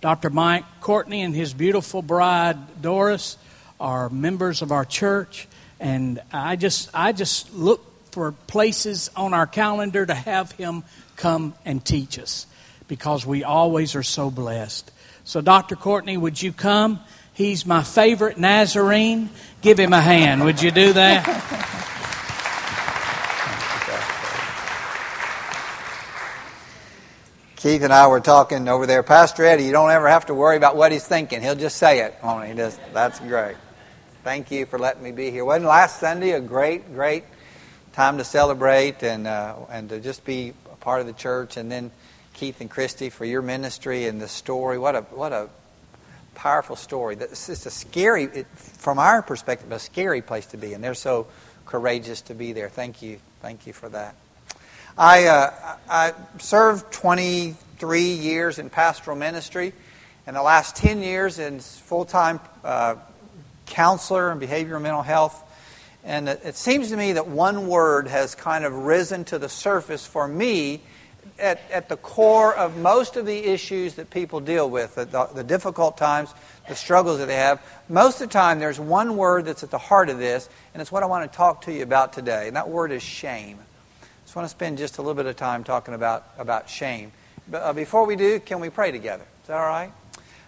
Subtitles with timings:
[0.00, 0.30] Dr.
[0.30, 3.36] Mike Courtney and his beautiful bride Doris
[3.78, 5.46] are members of our church,
[5.78, 10.84] and I just I just look for places on our calendar to have him
[11.16, 12.46] come and teach us
[12.88, 14.90] because we always are so blessed.
[15.24, 15.76] So, Dr.
[15.76, 17.00] Courtney, would you come?
[17.34, 19.28] He's my favorite Nazarene.
[19.60, 20.44] Give him a hand.
[20.44, 21.66] Would you do that?
[27.60, 29.02] Keith and I were talking over there.
[29.02, 31.42] Pastor Eddie, you don't ever have to worry about what he's thinking.
[31.42, 32.14] He'll just say it.
[32.22, 33.56] Only he just, that's great.
[34.24, 35.44] Thank you for letting me be here.
[35.44, 37.24] Wasn't last Sunday a great, great
[37.92, 41.58] time to celebrate and uh, and to just be a part of the church?
[41.58, 41.90] And then
[42.32, 44.78] Keith and Christy for your ministry and the story.
[44.78, 45.50] What a what a
[46.34, 47.16] powerful story.
[47.16, 51.26] Is a scary, it, from our perspective, a scary place to be, and they're so
[51.66, 52.70] courageous to be there.
[52.70, 54.14] Thank you, thank you for that.
[54.98, 59.72] I uh, I served 23 years in pastoral ministry,
[60.26, 62.96] and the last 10 years in full time uh,
[63.66, 65.42] counselor and behavioral mental health.
[66.04, 69.48] And it, it seems to me that one word has kind of risen to the
[69.48, 70.80] surface for me
[71.38, 75.44] at, at the core of most of the issues that people deal with, the, the
[75.44, 76.32] difficult times,
[76.68, 77.62] the struggles that they have.
[77.88, 80.92] Most of the time, there's one word that's at the heart of this, and it's
[80.92, 82.46] what I want to talk to you about today.
[82.46, 83.58] And that word is shame.
[84.30, 87.10] Just want to spend just a little bit of time talking about, about shame.
[87.50, 89.24] But uh, before we do, can we pray together?
[89.42, 89.90] Is that all right?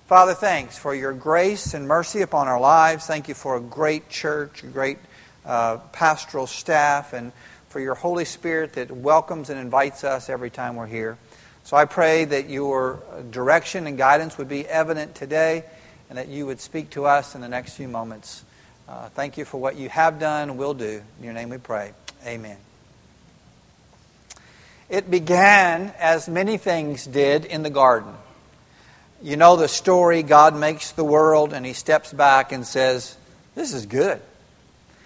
[0.06, 3.08] Father, thanks for your grace and mercy upon our lives.
[3.08, 4.98] Thank you for a great church, a great
[5.44, 7.32] uh, pastoral staff, and
[7.70, 11.18] for your Holy Spirit that welcomes and invites us every time we're here.
[11.64, 15.64] So I pray that your direction and guidance would be evident today
[16.08, 18.44] and that you would speak to us in the next few moments.
[18.88, 21.02] Uh, thank you for what you have done and will do.
[21.18, 21.94] In your name we pray.
[22.24, 22.58] Amen.
[24.92, 28.12] It began as many things did in the garden.
[29.22, 33.16] You know the story God makes the world and he steps back and says,
[33.54, 34.20] This is good.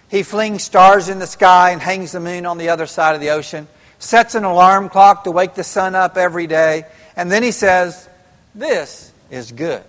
[0.09, 3.21] He flings stars in the sky and hangs the moon on the other side of
[3.21, 3.65] the ocean,
[3.97, 6.83] sets an alarm clock to wake the sun up every day,
[7.15, 8.09] and then he says,
[8.53, 9.83] This is good.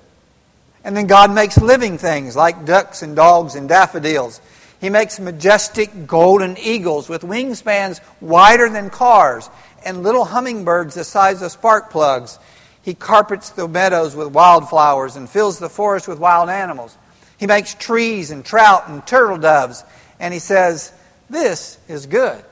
[0.84, 4.40] And then God makes living things like ducks and dogs and daffodils.
[4.80, 9.50] He makes majestic golden eagles with wingspans wider than cars
[9.84, 12.38] and little hummingbirds the size of spark plugs.
[12.82, 16.96] He carpets the meadows with wildflowers and fills the forest with wild animals.
[17.38, 19.84] He makes trees and trout and turtle doves
[20.20, 20.92] and he says,
[21.30, 22.44] This is good.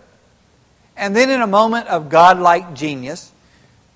[0.97, 3.31] And then, in a moment of godlike genius,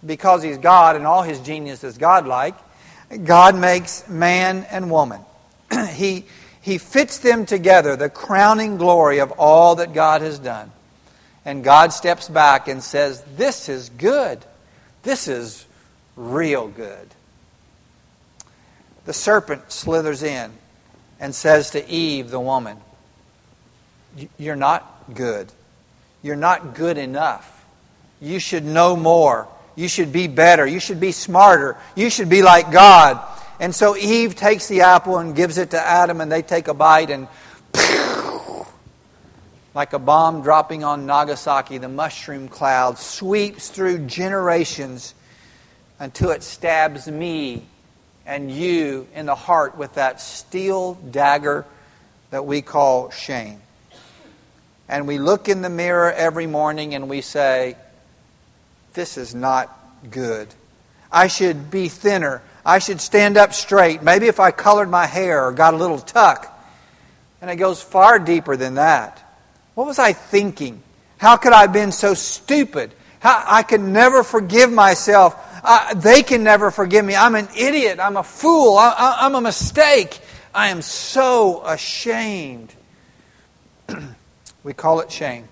[0.05, 2.55] because he's God and all his genius is godlike,
[3.25, 5.21] God makes man and woman.
[5.95, 6.27] he,
[6.61, 10.71] he fits them together, the crowning glory of all that God has done.
[11.45, 14.45] And God steps back and says, This is good.
[15.03, 15.67] This is
[16.17, 17.09] real good.
[19.07, 20.53] The serpent slithers in
[21.19, 22.77] and says to Eve, the woman,
[24.39, 25.51] you're not good.
[26.23, 27.65] You're not good enough.
[28.21, 29.49] You should know more.
[29.77, 30.67] You should be better.
[30.67, 31.77] You should be smarter.
[31.95, 33.25] You should be like God.
[33.59, 36.75] And so Eve takes the apple and gives it to Adam, and they take a
[36.75, 37.29] bite, and
[39.75, 45.15] like a bomb dropping on Nagasaki, the mushroom cloud sweeps through generations
[45.99, 47.67] until it stabs me
[48.27, 51.65] and you in the heart with that steel dagger
[52.31, 53.61] that we call shame
[54.91, 57.77] and we look in the mirror every morning and we say,
[58.93, 59.71] This is not
[60.11, 60.49] good.
[61.13, 62.43] I should be thinner.
[62.67, 64.03] I should stand up straight.
[64.03, 66.47] Maybe if I colored my hair or got a little tuck.
[67.41, 69.23] And it goes far deeper than that.
[69.75, 70.83] What was I thinking?
[71.19, 72.93] How could I have been so stupid?
[73.21, 75.37] How, I could never forgive myself.
[75.63, 77.15] Uh, they can never forgive me.
[77.15, 77.99] I'm an idiot.
[78.01, 78.77] I'm a fool.
[78.77, 80.21] I, I, I'm a mistake.
[80.55, 82.75] I am so ashamed.
[84.63, 85.49] We call it shame.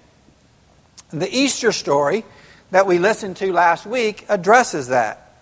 [1.10, 2.24] The Easter story
[2.70, 5.32] that we listened to last week addresses that.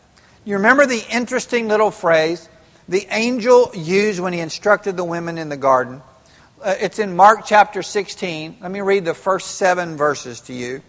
[0.45, 2.49] You remember the interesting little phrase
[2.89, 6.03] the angel used when he instructed the women in the garden?
[6.67, 8.57] Uh, it's in Mark chapter 16.
[8.61, 10.83] Let me read the first seven verses to you.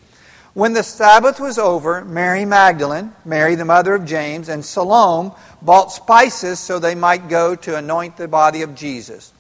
[0.56, 5.92] When the Sabbath was over, Mary Magdalene, Mary the mother of James, and Salome bought
[5.92, 9.32] spices so they might go to anoint the body of Jesus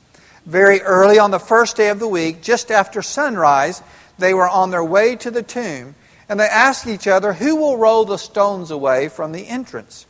[0.47, 3.83] very early on the first day of the week, just after sunrise,
[4.17, 5.93] they were on their way to the tomb,
[6.29, 10.05] and they asked each other, Who will roll the stones away from the entrance?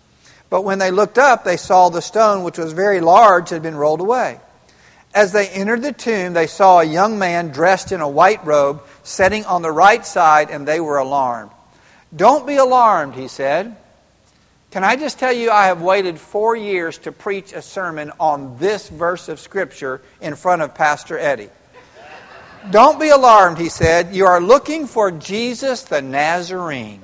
[0.49, 3.75] But when they looked up, they saw the stone, which was very large, had been
[3.75, 4.39] rolled away.
[5.13, 8.83] As they entered the tomb, they saw a young man dressed in a white robe
[9.03, 11.51] sitting on the right side, and they were alarmed.
[12.15, 13.75] Don't be alarmed, he said.
[14.71, 18.57] Can I just tell you, I have waited four years to preach a sermon on
[18.59, 21.49] this verse of Scripture in front of Pastor Eddie.
[22.69, 24.13] Don't be alarmed, he said.
[24.13, 27.01] You are looking for Jesus the Nazarene,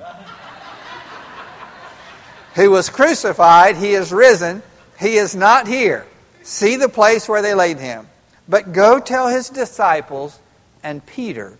[2.54, 3.76] who was crucified.
[3.76, 4.62] He is risen.
[5.00, 6.06] He is not here.
[6.44, 8.06] See the place where they laid him.
[8.48, 10.38] But go tell his disciples
[10.82, 11.56] and Peter,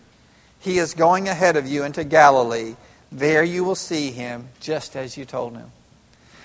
[0.61, 2.77] he is going ahead of you into Galilee.
[3.11, 5.73] There you will see him just as you told him.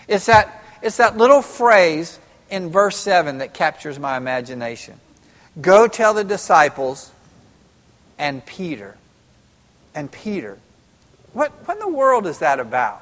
[0.08, 2.18] It's that, it's that little phrase
[2.50, 5.00] in verse 7 that captures my imagination.
[5.60, 7.12] Go tell the disciples
[8.18, 8.96] and Peter.
[9.94, 10.58] And Peter.
[11.34, 13.02] What, what in the world is that about?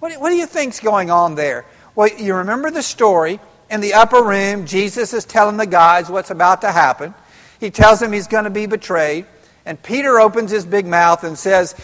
[0.00, 1.64] What what do you think's going on there?
[1.94, 3.40] Well, you remember the story.
[3.74, 7.12] In the upper room, Jesus is telling the guys what's about to happen.
[7.58, 9.26] He tells them he's going to be betrayed.
[9.66, 11.74] And Peter opens his big mouth and says,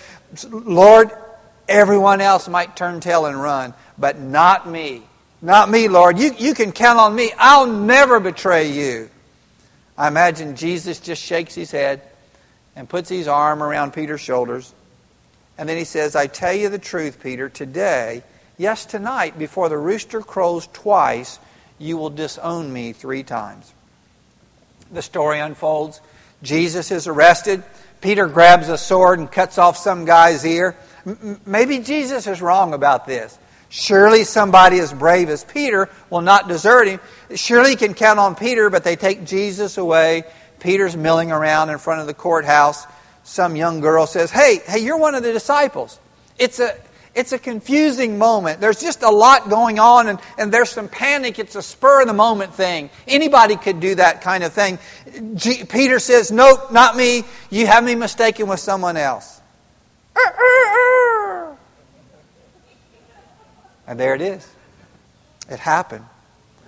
[0.48, 1.10] Lord,
[1.68, 5.02] everyone else might turn tail and run, but not me.
[5.42, 6.16] Not me, Lord.
[6.16, 7.32] You, you can count on me.
[7.36, 9.10] I'll never betray you.
[9.98, 12.02] I imagine Jesus just shakes his head
[12.76, 14.72] and puts his arm around Peter's shoulders.
[15.58, 18.22] And then he says, I tell you the truth, Peter, today,
[18.58, 21.40] yes, tonight, before the rooster crows twice,
[21.80, 23.72] you will disown me three times.
[24.92, 26.00] The story unfolds.
[26.42, 27.64] Jesus is arrested.
[28.00, 30.76] Peter grabs a sword and cuts off some guy's ear.
[31.06, 33.36] M- maybe Jesus is wrong about this.
[33.70, 37.00] Surely somebody as brave as Peter will not desert him.
[37.34, 40.24] Surely he can count on Peter, but they take Jesus away.
[40.58, 42.84] Peter's milling around in front of the courthouse.
[43.22, 45.98] Some young girl says, Hey, hey, you're one of the disciples.
[46.38, 46.76] It's a,
[47.14, 48.60] it's a confusing moment.
[48.60, 51.38] There's just a lot going on, and, and there's some panic.
[51.38, 52.90] It's a spur of the moment thing.
[53.08, 54.78] Anybody could do that kind of thing.
[55.34, 57.24] G- Peter says, Nope, not me.
[57.50, 59.40] You have me mistaken with someone else.
[63.86, 64.48] And there it is.
[65.50, 66.04] It happened.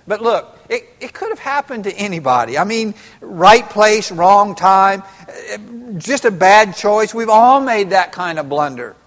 [0.05, 2.57] But look, it, it could have happened to anybody.
[2.57, 5.03] I mean, right place, wrong time,
[5.97, 7.13] just a bad choice.
[7.13, 8.97] We've all made that kind of blunder.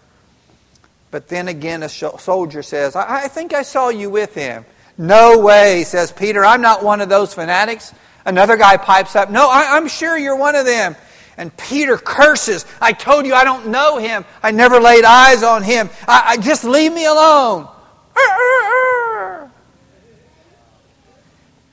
[1.17, 4.67] But then again, a soldier says, I, think I saw you with him.
[4.99, 6.45] No way, says Peter.
[6.45, 7.95] I'm not one of those fanatics.
[8.27, 10.95] Another guy pipes up, No, I, am sure you're one of them.
[11.39, 14.27] And Peter curses, I told you I don't know him.
[14.43, 15.89] I never laid eyes on him.
[16.07, 17.67] I, I just leave me alone.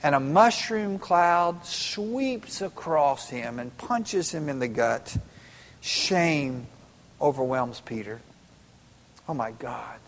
[0.03, 5.17] And a mushroom cloud sweeps across him and punches him in the gut.
[5.81, 6.67] Shame
[7.19, 8.21] overwhelms Peter.
[9.27, 9.99] Oh my God.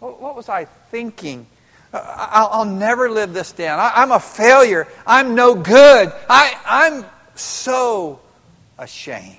[0.00, 1.46] What was I thinking?
[1.92, 3.78] Uh, I'll, never live this down.
[3.78, 4.88] I, am a failure.
[5.06, 6.12] I'm no good.
[6.28, 7.04] I'm
[7.34, 8.20] so
[8.78, 9.36] ashamed.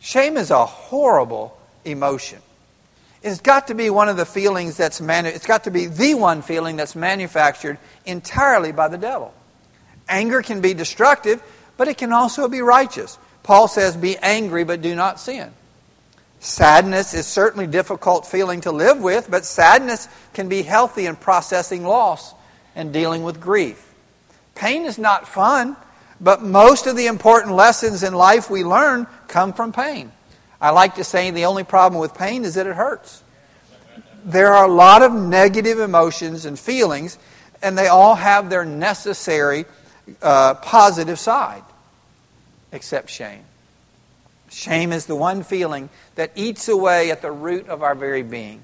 [0.00, 2.40] Shame is a horrible emotion.
[3.22, 6.12] It's got to be one of the feelings that's manu- it's got to be the
[6.12, 9.32] one feeling that's manufactured entirely by the devil.
[10.06, 11.42] Anger can be destructive,
[11.78, 13.16] but it can also be righteous.
[13.42, 15.54] Paul says, "Be angry, but do not sin."
[16.44, 21.84] Sadness is certainly difficult feeling to live with, but sadness can be healthy in processing
[21.84, 22.34] loss
[22.76, 23.94] and dealing with grief.
[24.54, 25.74] Pain is not fun,
[26.20, 30.12] but most of the important lessons in life we learn come from pain.
[30.60, 33.22] I like to say the only problem with pain is that it hurts.
[34.22, 37.18] There are a lot of negative emotions and feelings,
[37.62, 39.64] and they all have their necessary
[40.20, 41.62] uh, positive side,
[42.70, 43.44] except shame.
[44.54, 48.62] Shame is the one feeling that eats away at the root of our very being.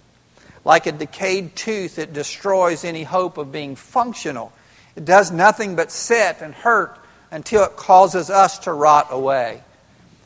[0.64, 4.52] Like a decayed tooth, it destroys any hope of being functional.
[4.94, 6.96] It does nothing but sit and hurt
[7.32, 9.62] until it causes us to rot away.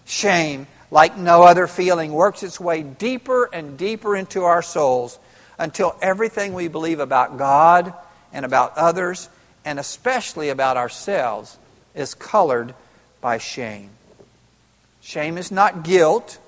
[0.04, 5.18] Shame, like no other feeling, works its way deeper and deeper into our souls
[5.58, 7.94] until everything we believe about God
[8.34, 9.30] and about others,
[9.64, 11.58] and especially about ourselves,
[11.94, 12.74] is colored
[13.22, 13.88] by shame.
[15.04, 16.38] Shame is not guilt.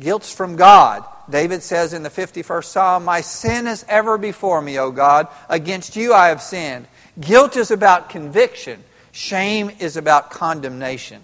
[0.00, 1.04] Guilt's from God.
[1.30, 5.28] David says in the 51st Psalm, My sin is ever before me, O God.
[5.48, 6.88] Against you I have sinned.
[7.20, 8.82] Guilt is about conviction.
[9.12, 11.22] Shame is about condemnation.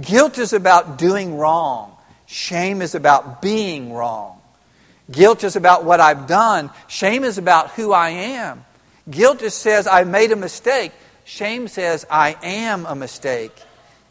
[0.00, 1.94] Guilt is about doing wrong.
[2.24, 4.40] Shame is about being wrong.
[5.10, 6.70] Guilt is about what I've done.
[6.88, 8.64] Shame is about who I am.
[9.10, 10.92] Guilt just says I made a mistake.
[11.26, 13.52] Shame says I am a mistake.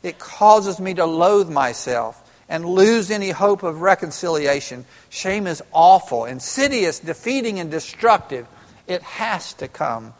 [0.04, 4.86] It causes me to loathe myself and lose any hope of reconciliation.
[5.10, 8.48] Shame is awful, insidious, defeating, and destructive.
[8.88, 10.14] It has to come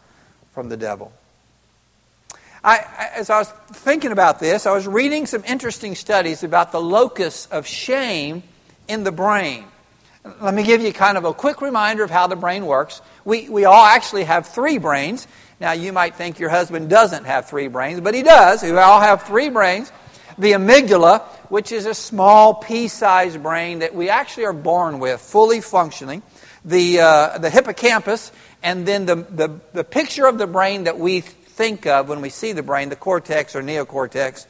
[0.52, 1.12] from the devil.
[2.62, 2.84] I,
[3.16, 7.46] as I was thinking about this, I was reading some interesting studies about the locus
[7.46, 8.42] of shame
[8.86, 9.64] in the brain.
[10.42, 13.00] Let me give you kind of a quick reminder of how the brain works.
[13.24, 15.26] We, we all actually have three brains.
[15.60, 18.62] Now, you might think your husband doesn't have three brains, but he does.
[18.62, 19.92] We all have three brains.
[20.38, 25.20] The amygdala, which is a small pea sized brain that we actually are born with,
[25.20, 26.22] fully functioning.
[26.64, 31.20] The, uh, the hippocampus, and then the, the, the picture of the brain that we
[31.20, 34.46] think of when we see the brain, the cortex or neocortex.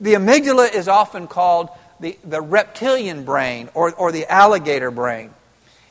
[0.00, 1.68] The amygdala is often called
[2.00, 5.32] the, the reptilian brain or, or the alligator brain.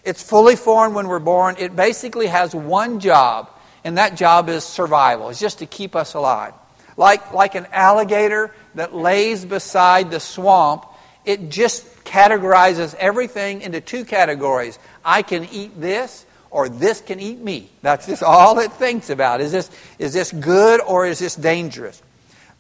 [0.03, 1.55] It's fully formed when we're born.
[1.59, 3.49] It basically has one job,
[3.83, 5.29] and that job is survival.
[5.29, 6.53] It's just to keep us alive.
[6.97, 10.85] Like, like an alligator that lays beside the swamp,
[11.25, 14.77] it just categorizes everything into two categories.
[15.05, 17.69] I can eat this, or this can eat me.
[17.81, 19.39] That's just all it thinks about.
[19.39, 22.01] Is this, is this good or is this dangerous?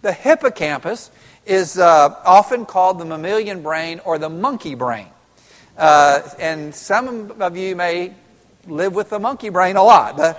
[0.01, 1.11] The hippocampus
[1.45, 5.07] is uh, often called the mammalian brain or the monkey brain.
[5.77, 8.13] Uh, and some of you may
[8.67, 10.17] live with the monkey brain a lot.
[10.17, 10.37] The,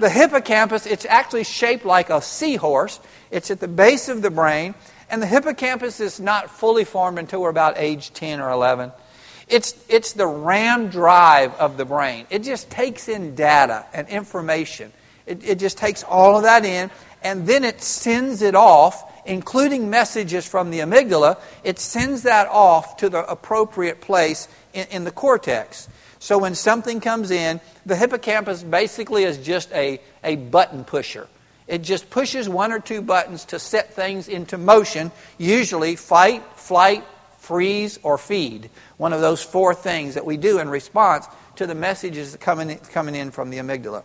[0.00, 3.00] the hippocampus, it's actually shaped like a seahorse.
[3.30, 4.74] It's at the base of the brain,
[5.10, 8.92] and the hippocampus is not fully formed until we're about age 10 or 11.
[9.48, 12.26] It's, it's the RAM drive of the brain.
[12.30, 14.92] It just takes in data and information.
[15.26, 16.90] It, it just takes all of that in,
[17.22, 22.96] and then it sends it off including messages from the amygdala, it sends that off
[22.96, 25.88] to the appropriate place in, in the cortex.
[26.18, 31.28] So when something comes in, the hippocampus basically is just a, a button pusher.
[31.66, 37.04] It just pushes one or two buttons to set things into motion, usually fight, flight,
[37.38, 38.70] freeze, or feed.
[38.96, 42.78] One of those four things that we do in response to the messages coming in,
[42.78, 44.02] coming in from the amygdala.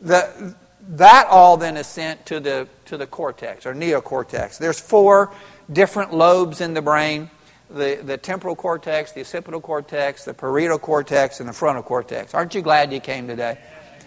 [0.00, 0.54] The,
[0.90, 4.58] that all then is sent to the, to the cortex or neocortex.
[4.58, 5.32] There's four
[5.72, 7.30] different lobes in the brain
[7.72, 12.34] the, the temporal cortex, the occipital cortex, the parietal cortex, and the frontal cortex.
[12.34, 13.58] Aren't you glad you came today?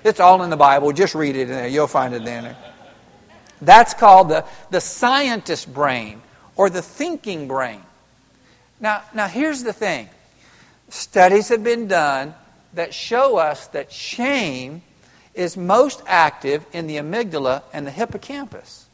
[0.03, 0.91] It's all in the Bible.
[0.91, 1.67] Just read it in there.
[1.67, 2.57] You'll find it in there.
[3.61, 6.21] That's called the, the scientist brain
[6.55, 7.81] or the thinking brain.
[8.79, 10.09] Now, now, here's the thing
[10.89, 12.35] studies have been done
[12.73, 14.81] that show us that shame
[15.33, 18.84] is most active in the amygdala and the hippocampus.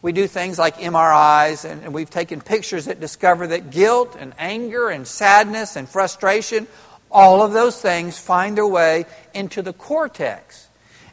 [0.00, 4.88] We do things like MRIs, and we've taken pictures that discover that guilt and anger
[4.90, 6.68] and sadness and frustration,
[7.10, 10.68] all of those things find their way into the cortex.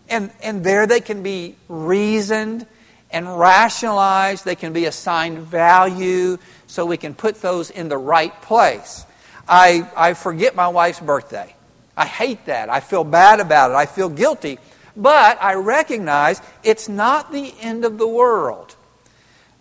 [0.08, 2.68] And, and there they can be reasoned
[3.10, 6.38] and rationalized, they can be assigned value,
[6.68, 9.06] so we can put those in the right place.
[9.48, 11.56] I, I forget my wife's birthday.
[11.98, 12.70] I hate that.
[12.70, 13.75] I feel bad about it.
[13.75, 14.60] I feel guilty.
[14.96, 18.75] But I recognize it's not the end of the world.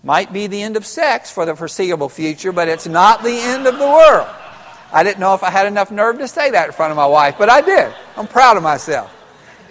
[0.03, 3.67] Might be the end of sex for the foreseeable future, but it's not the end
[3.67, 4.29] of the world.
[4.93, 7.07] I didn't know if I had enough nerve to say that in front of my
[7.07, 7.93] wife, but I did.
[8.17, 9.13] I'm proud of myself.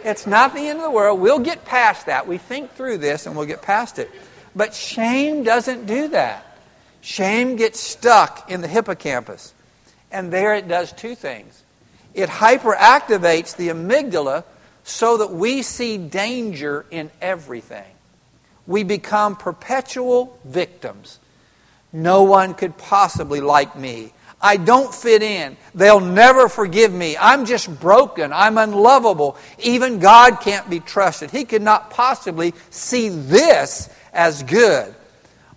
[0.03, 1.19] It's not the end of the world.
[1.19, 2.27] We'll get past that.
[2.27, 4.11] We think through this and we'll get past it.
[4.55, 6.45] But shame doesn't do that.
[7.01, 9.53] Shame gets stuck in the hippocampus.
[10.11, 11.63] And there it does two things
[12.13, 14.43] it hyperactivates the amygdala
[14.83, 17.85] so that we see danger in everything.
[18.67, 21.19] We become perpetual victims.
[21.91, 24.13] No one could possibly like me.
[24.41, 25.55] I don't fit in.
[25.73, 27.15] They'll never forgive me.
[27.17, 28.33] I'm just broken.
[28.33, 29.37] I'm unlovable.
[29.59, 31.31] Even God can't be trusted.
[31.31, 34.93] He could not possibly see this as good.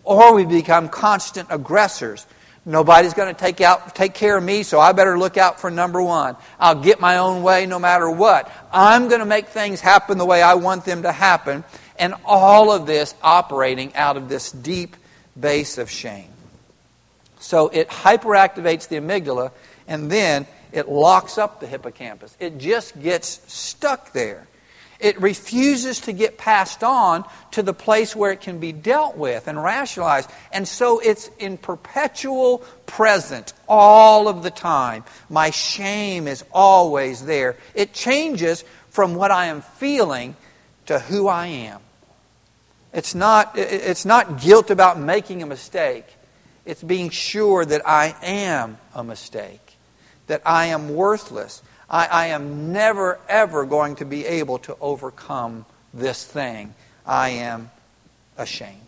[0.05, 2.27] Or we become constant aggressors.
[2.69, 5.71] Nobody's going to take out take care of me, so I better look out for
[5.71, 6.37] number 1.
[6.59, 8.51] I'll get my own way no matter what.
[8.73, 11.63] I'm going to make things happen the way I want them to happen,
[11.99, 14.97] and all of this operating out of this deep
[15.39, 16.29] base of shame.
[17.39, 19.53] So it hyperactivates the amygdala
[19.87, 22.37] and then it locks up the hippocampus.
[22.41, 24.47] It just gets stuck there.
[24.99, 29.49] It refuses to get passed on to the place where it can be dealt with
[29.49, 30.31] and rationalized.
[30.53, 35.05] And so it's in perpetual present all of the time.
[35.29, 37.57] My shame is always there.
[37.75, 40.37] It changes from what I am feeling
[40.87, 41.81] to who I am.
[42.93, 46.07] It's not, it's not guilt about making a mistake.
[46.65, 49.77] It's being sure that I am a mistake,
[50.29, 55.65] that I am worthless, I, I am never, ever going to be able to overcome
[55.95, 56.75] this thing.
[57.07, 57.71] I am
[58.37, 58.81] ashamed.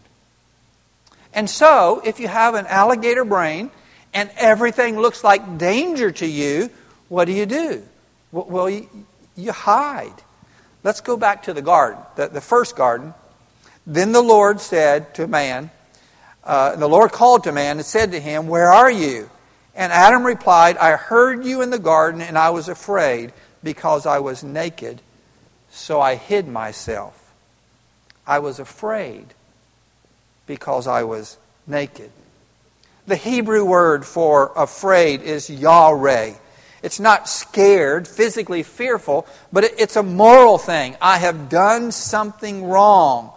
[1.32, 3.70] And so, if you have an alligator brain
[4.14, 6.70] and everything looks like danger to you,
[7.08, 7.82] what do you do?
[8.32, 8.88] Well, you,
[9.36, 10.14] you hide.
[10.82, 13.14] Let's go back to the garden, the, the first garden.
[13.86, 15.70] Then the Lord said to man,
[16.44, 19.30] uh, the Lord called to man and said to him, Where are you?
[19.78, 23.32] And Adam replied, I heard you in the garden, and I was afraid
[23.62, 25.00] because I was naked,
[25.70, 27.32] so I hid myself.
[28.26, 29.26] I was afraid
[30.46, 32.10] because I was naked.
[33.06, 36.36] The Hebrew word for afraid is yareh.
[36.82, 40.96] It's not scared, physically fearful, but it's a moral thing.
[41.00, 43.32] I have done something wrong.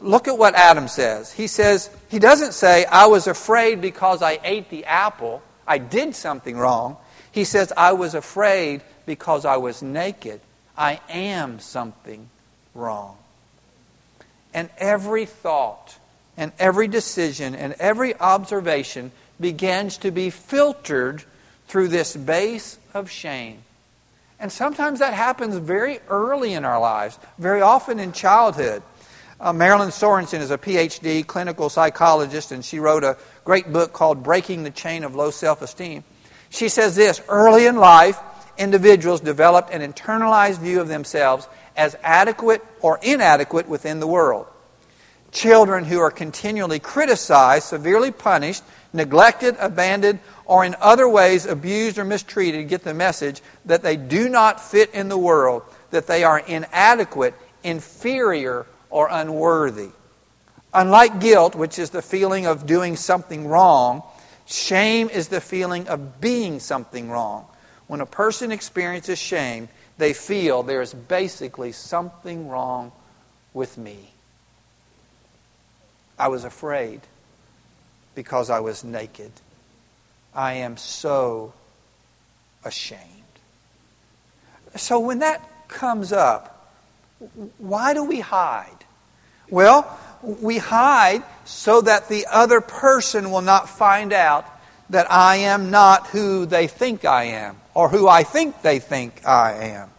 [0.00, 1.32] Look at what Adam says.
[1.32, 5.40] He says, he doesn't say, I was afraid because I ate the apple.
[5.66, 6.96] I did something wrong.
[7.30, 10.40] He says, I was afraid because I was naked.
[10.76, 12.28] I am something
[12.74, 13.16] wrong.
[14.54, 15.96] And every thought
[16.36, 21.24] and every decision and every observation begins to be filtered
[21.68, 23.62] through this base of shame.
[24.38, 28.82] And sometimes that happens very early in our lives, very often in childhood.
[29.42, 34.22] Uh, Marilyn Sorensen is a PhD clinical psychologist, and she wrote a great book called
[34.22, 36.04] Breaking the Chain of Low Self Esteem.
[36.48, 38.20] She says this early in life,
[38.56, 44.46] individuals developed an internalized view of themselves as adequate or inadequate within the world.
[45.32, 52.04] Children who are continually criticized, severely punished, neglected, abandoned, or in other ways abused or
[52.04, 56.38] mistreated get the message that they do not fit in the world, that they are
[56.38, 57.34] inadequate,
[57.64, 59.88] inferior, or unworthy.
[60.72, 64.02] Unlike guilt, which is the feeling of doing something wrong,
[64.46, 67.46] shame is the feeling of being something wrong.
[67.88, 69.68] When a person experiences shame,
[69.98, 72.92] they feel there is basically something wrong
[73.52, 74.12] with me.
[76.18, 77.00] I was afraid
[78.14, 79.32] because I was naked.
[80.34, 81.52] I am so
[82.64, 83.00] ashamed.
[84.76, 86.61] So when that comes up,
[87.58, 88.84] why do we hide?
[89.50, 94.46] Well, we hide so that the other person will not find out
[94.90, 99.26] that I am not who they think I am or who I think they think
[99.26, 99.90] I am.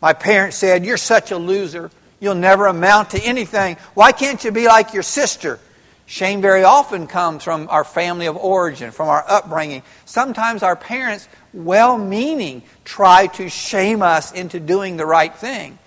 [0.00, 1.90] My parents said, You're such a loser.
[2.20, 3.76] You'll never amount to anything.
[3.94, 5.58] Why can't you be like your sister?
[6.04, 9.82] Shame very often comes from our family of origin, from our upbringing.
[10.06, 15.78] Sometimes our parents, well meaning, try to shame us into doing the right thing.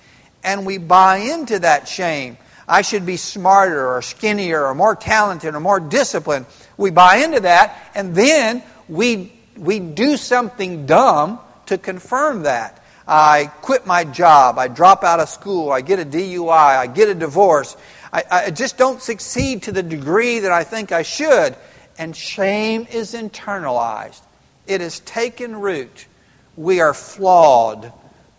[0.43, 2.37] And we buy into that shame.
[2.67, 6.45] I should be smarter or skinnier or more talented or more disciplined.
[6.77, 12.83] We buy into that, and then we, we do something dumb to confirm that.
[13.07, 14.57] I quit my job.
[14.57, 15.71] I drop out of school.
[15.71, 16.51] I get a DUI.
[16.51, 17.75] I get a divorce.
[18.11, 21.55] I, I just don't succeed to the degree that I think I should.
[21.97, 24.21] And shame is internalized,
[24.67, 26.07] it has taken root.
[26.55, 27.91] We are flawed.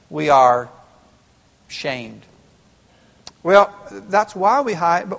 [0.09, 0.71] We are
[1.75, 2.23] shamed.
[3.43, 3.75] Well,
[4.09, 5.19] that's why we hide, but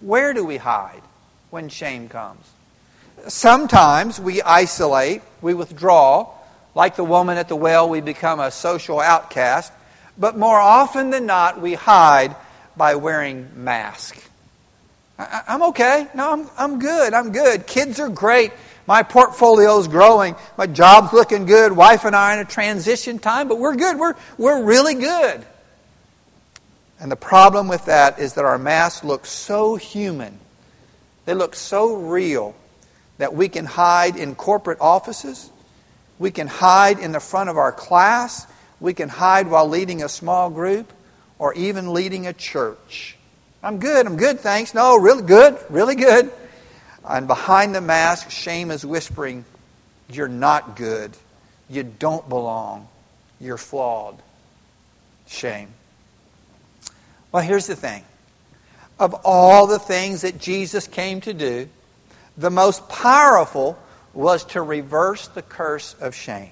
[0.00, 1.02] where do we hide
[1.50, 2.44] when shame comes?
[3.26, 6.32] Sometimes we isolate, we withdraw.
[6.74, 9.72] Like the woman at the well, we become a social outcast.
[10.16, 12.34] But more often than not, we hide
[12.76, 14.26] by wearing masks.
[15.18, 16.06] I, am okay.
[16.14, 17.12] No, I'm, I'm good.
[17.12, 17.66] I'm good.
[17.66, 18.52] Kids are great.
[18.86, 20.36] My portfolio's growing.
[20.56, 21.72] My job's looking good.
[21.72, 23.98] Wife and I are in a transition time, but we're good.
[23.98, 25.44] We're, we're really good.
[27.00, 30.38] And the problem with that is that our masks look so human,
[31.24, 32.54] they look so real,
[33.18, 35.50] that we can hide in corporate offices,
[36.18, 38.46] we can hide in the front of our class,
[38.80, 40.92] we can hide while leading a small group,
[41.38, 43.16] or even leading a church.
[43.62, 44.74] I'm good, I'm good, thanks.
[44.74, 46.30] No, really good, really good.
[47.08, 49.44] And behind the mask, shame is whispering,
[50.10, 51.12] You're not good.
[51.68, 52.88] You don't belong.
[53.40, 54.16] You're flawed.
[55.26, 55.68] Shame.
[57.32, 58.04] Well, here's the thing.
[58.98, 61.68] Of all the things that Jesus came to do,
[62.36, 63.78] the most powerful
[64.14, 66.50] was to reverse the curse of shame.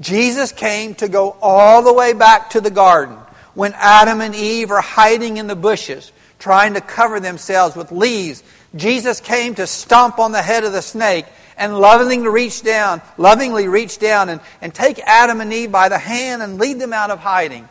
[0.00, 3.16] Jesus came to go all the way back to the garden
[3.54, 8.42] when Adam and Eve are hiding in the bushes, trying to cover themselves with leaves.
[8.74, 13.68] Jesus came to stomp on the head of the snake and lovingly reach down, lovingly
[13.68, 17.10] reach down and, and take Adam and Eve by the hand and lead them out
[17.10, 17.68] of hiding.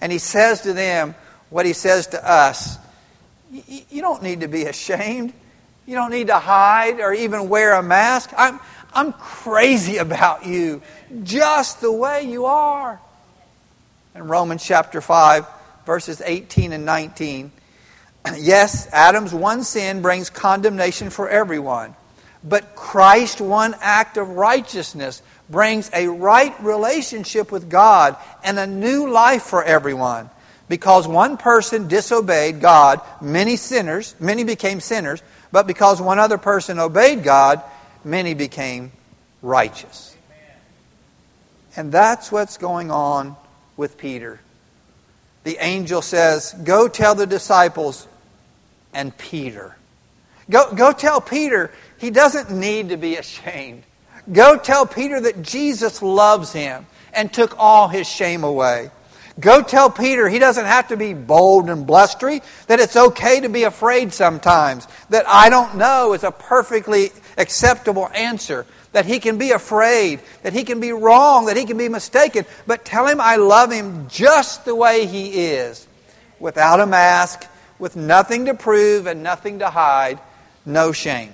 [0.00, 1.14] And he says to them
[1.50, 2.78] what he says to us.
[3.50, 5.32] You don't need to be ashamed.
[5.86, 8.30] You don't need to hide or even wear a mask.
[8.36, 8.58] I'm,
[8.92, 10.82] I'm crazy about you
[11.22, 13.00] just the way you are
[14.14, 15.46] in Romans chapter 5,
[15.84, 17.52] verses 18 and 19.
[18.36, 21.94] Yes, Adam's one sin brings condemnation for everyone,
[22.42, 29.08] but Christ's one act of righteousness brings a right relationship with God and a new
[29.08, 30.28] life for everyone.
[30.68, 36.78] Because one person disobeyed God, many sinners, many became sinners, but because one other person
[36.78, 37.62] obeyed God,
[38.04, 38.90] many became
[39.42, 40.16] righteous.
[41.76, 43.36] And that's what's going on
[43.76, 44.40] with Peter.
[45.44, 48.08] The angel says, Go tell the disciples
[48.92, 49.76] and Peter.
[50.50, 53.82] Go, go tell Peter he doesn't need to be ashamed.
[54.32, 58.90] Go tell Peter that Jesus loves him and took all his shame away.
[59.38, 63.48] Go tell Peter he doesn't have to be bold and blustery, that it's okay to
[63.48, 69.36] be afraid sometimes, that I don't know is a perfectly acceptable answer, that he can
[69.36, 73.20] be afraid, that he can be wrong, that he can be mistaken, but tell him
[73.20, 75.86] I love him just the way he is,
[76.40, 77.46] without a mask,
[77.78, 80.18] with nothing to prove and nothing to hide,
[80.64, 81.32] no shame.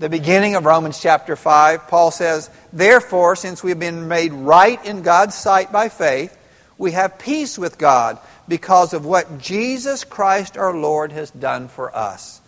[0.00, 4.84] The beginning of Romans chapter 5, Paul says, Therefore, since we have been made right
[4.84, 6.36] in God's sight by faith,
[6.78, 11.94] we have peace with God because of what Jesus Christ our Lord has done for
[11.94, 12.40] us.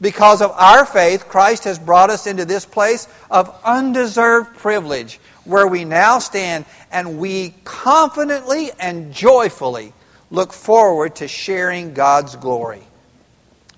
[0.00, 5.66] Because of our faith, Christ has brought us into this place of undeserved privilege where
[5.66, 9.92] we now stand and we confidently and joyfully
[10.30, 12.82] look forward to sharing God's glory.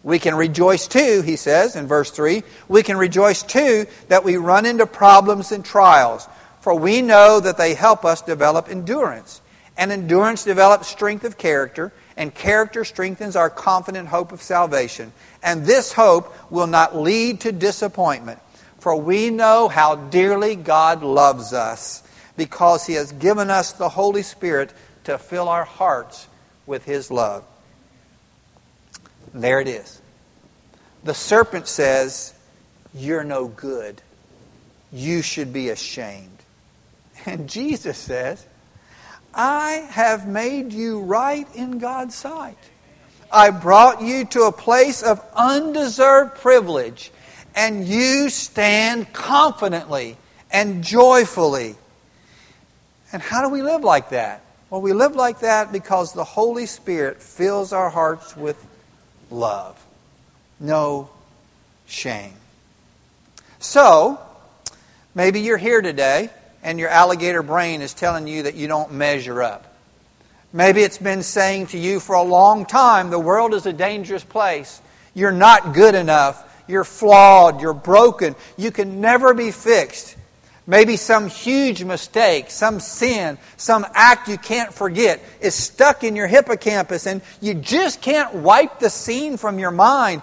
[0.02, 2.42] We can rejoice too, he says in verse 3.
[2.68, 6.28] We can rejoice too that we run into problems and trials,
[6.60, 9.40] for we know that they help us develop endurance.
[9.76, 15.12] And endurance develops strength of character, and character strengthens our confident hope of salvation.
[15.42, 18.40] And this hope will not lead to disappointment,
[18.78, 22.02] for we know how dearly God loves us,
[22.36, 24.72] because He has given us the Holy Spirit
[25.04, 26.26] to fill our hearts
[26.66, 27.44] with His love.
[29.34, 30.00] there it is.
[31.04, 32.34] The serpent says,
[32.94, 34.02] You're no good.
[34.90, 36.30] You should be ashamed.
[37.26, 38.44] And Jesus says,
[39.36, 42.56] I have made you right in God's sight.
[43.30, 47.12] I brought you to a place of undeserved privilege,
[47.54, 50.16] and you stand confidently
[50.50, 51.74] and joyfully.
[53.12, 54.42] And how do we live like that?
[54.70, 58.64] Well, we live like that because the Holy Spirit fills our hearts with
[59.30, 59.84] love,
[60.58, 61.10] no
[61.86, 62.32] shame.
[63.58, 64.18] So,
[65.14, 66.30] maybe you're here today
[66.66, 69.72] and your alligator brain is telling you that you don't measure up.
[70.52, 74.24] Maybe it's been saying to you for a long time the world is a dangerous
[74.24, 74.82] place.
[75.14, 76.42] You're not good enough.
[76.66, 77.60] You're flawed.
[77.60, 78.34] You're broken.
[78.56, 80.16] You can never be fixed.
[80.66, 86.26] Maybe some huge mistake, some sin, some act you can't forget is stuck in your
[86.26, 90.20] hippocampus and you just can't wipe the scene from your mind.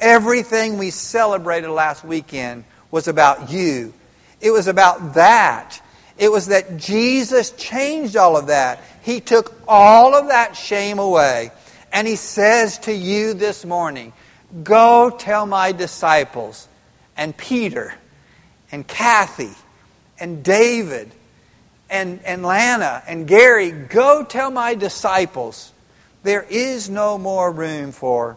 [0.00, 3.94] Everything we celebrated last weekend was about you
[4.40, 5.80] it was about that.
[6.16, 8.80] It was that Jesus changed all of that.
[9.02, 11.50] He took all of that shame away.
[11.92, 14.12] And He says to you this morning,
[14.62, 16.68] Go tell my disciples,
[17.16, 17.94] and Peter,
[18.72, 19.50] and Kathy,
[20.18, 21.10] and David,
[21.90, 25.72] and, and Lana, and Gary, go tell my disciples,
[26.22, 28.36] there is no more room for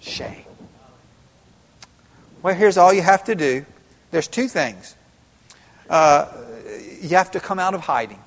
[0.00, 0.44] shame.
[2.42, 3.66] Well, here's all you have to do.
[4.10, 4.96] There's two things
[5.90, 6.26] uh,
[7.02, 8.20] you have to come out of hiding.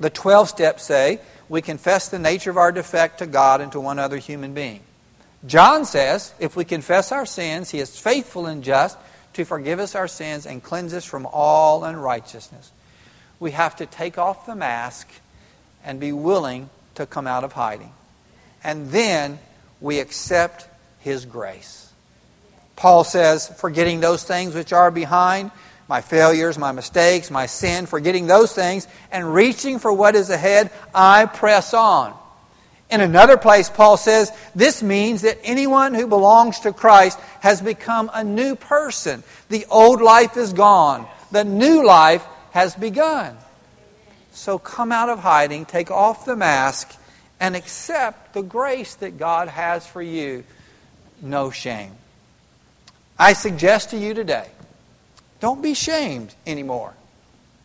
[0.00, 3.80] The 12 steps say we confess the nature of our defect to God and to
[3.80, 4.80] one other human being.
[5.46, 8.96] John says if we confess our sins, he is faithful and just
[9.34, 12.70] to forgive us our sins and cleanse us from all unrighteousness.
[13.40, 15.08] We have to take off the mask
[15.84, 17.92] and be willing to come out of hiding.
[18.62, 19.40] And then
[19.80, 20.68] we accept
[21.00, 21.90] his grace.
[22.76, 25.50] Paul says, forgetting those things which are behind
[25.88, 30.70] my failures, my mistakes, my sin, forgetting those things, and reaching for what is ahead,
[30.94, 32.14] I press on.
[32.90, 38.10] In another place, Paul says, this means that anyone who belongs to Christ has become
[38.12, 39.22] a new person.
[39.48, 43.36] The old life is gone, the new life has begun.
[44.32, 46.94] So come out of hiding, take off the mask,
[47.40, 50.44] and accept the grace that God has for you.
[51.20, 51.92] No shame.
[53.18, 54.48] I suggest to you today
[55.42, 56.94] don't be shamed anymore.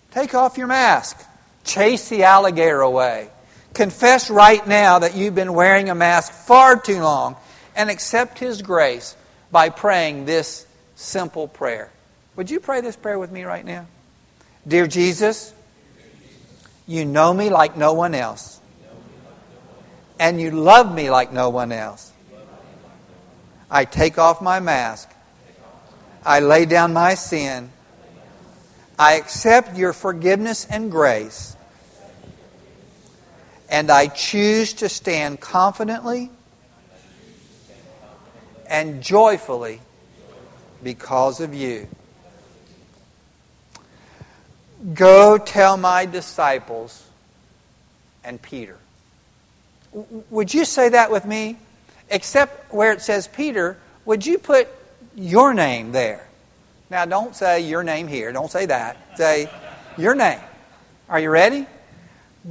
[0.09, 1.23] Take off your mask.
[1.63, 3.29] Chase the alligator away.
[3.75, 7.35] Confess right now that you've been wearing a mask far too long
[7.75, 9.15] and accept His grace
[9.51, 11.91] by praying this simple prayer.
[12.35, 13.85] Would you pray this prayer with me right now?
[14.67, 15.53] Dear Jesus,
[16.87, 18.59] you know me like no one else,
[20.19, 22.11] and you love me like no one else.
[23.69, 25.11] I take off my mask
[26.27, 27.71] I lay down my sin.
[28.99, 31.55] I accept your forgiveness and grace.
[33.69, 36.29] And I choose to stand confidently
[38.69, 39.79] and joyfully
[40.83, 41.87] because of you.
[44.93, 47.07] Go tell my disciples
[48.25, 48.77] and Peter.
[50.29, 51.55] Would you say that with me?
[52.09, 54.67] Except where it says Peter, would you put
[55.17, 56.25] your name there?
[56.89, 58.31] Now, don't say your name here.
[58.31, 59.17] Don't say that.
[59.17, 59.49] Say
[59.97, 60.39] your name.
[61.09, 61.65] Are you ready?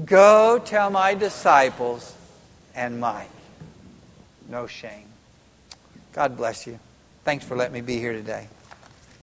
[0.05, 2.15] Go tell my disciples
[2.75, 3.31] and Mike.
[4.51, 5.07] No shame.
[6.13, 6.79] God bless you.
[7.25, 8.49] Thanks for letting me be here today.